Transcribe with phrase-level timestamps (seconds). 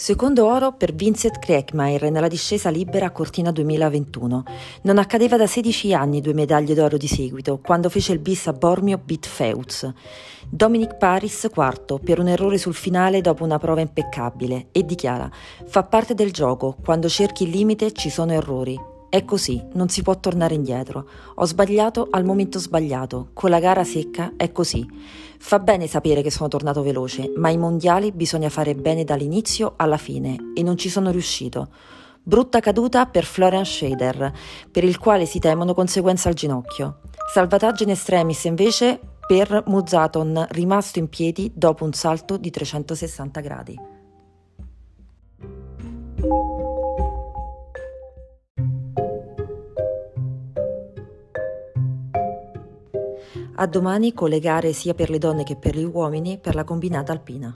[0.00, 4.44] Secondo oro per Vincent Krekmaier nella discesa libera a Cortina 2021.
[4.84, 8.54] Non accadeva da 16 anni due medaglie d'oro di seguito, quando fece il bis a
[8.54, 9.92] Bormio Beat Feuz.
[10.48, 15.30] Dominic Paris quarto per un errore sul finale dopo una prova impeccabile e dichiara:
[15.66, 18.89] Fa parte del gioco, quando cerchi il limite ci sono errori.
[19.10, 21.04] È così, non si può tornare indietro.
[21.34, 23.30] Ho sbagliato al momento sbagliato.
[23.32, 24.88] Con la gara secca è così.
[25.36, 29.96] Fa bene sapere che sono tornato veloce, ma ai mondiali bisogna fare bene dall'inizio alla
[29.96, 31.70] fine e non ci sono riuscito.
[32.22, 34.32] Brutta caduta per Florian Scheder,
[34.70, 37.00] per il quale si temono conseguenze al ginocchio.
[37.34, 43.76] Salvataggio in extremis invece per Muzaton, rimasto in piedi dopo un salto di 360 gradi.
[53.60, 56.64] A domani con le gare sia per le donne che per gli uomini per la
[56.64, 57.54] combinata alpina.